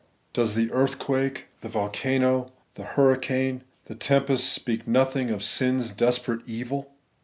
[0.33, 6.95] Does the earthquake, the volcano, the hurricane, the tempest, speak nothing of sin*s desperate evil